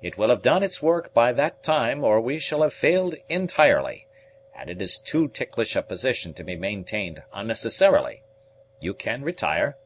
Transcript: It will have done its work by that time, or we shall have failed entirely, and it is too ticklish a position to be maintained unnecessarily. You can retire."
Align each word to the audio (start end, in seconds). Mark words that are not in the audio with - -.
It 0.00 0.16
will 0.16 0.28
have 0.28 0.42
done 0.42 0.62
its 0.62 0.80
work 0.80 1.12
by 1.12 1.32
that 1.32 1.64
time, 1.64 2.04
or 2.04 2.20
we 2.20 2.38
shall 2.38 2.62
have 2.62 2.72
failed 2.72 3.16
entirely, 3.28 4.06
and 4.54 4.70
it 4.70 4.80
is 4.80 4.96
too 4.96 5.26
ticklish 5.26 5.74
a 5.74 5.82
position 5.82 6.32
to 6.34 6.44
be 6.44 6.54
maintained 6.54 7.24
unnecessarily. 7.32 8.22
You 8.78 8.94
can 8.94 9.22
retire." 9.22 9.76